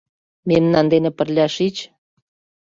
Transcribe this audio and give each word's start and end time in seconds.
—Мемнан 0.49 0.85
дене 0.93 1.09
пырля 1.17 1.47
шич. 1.55 1.75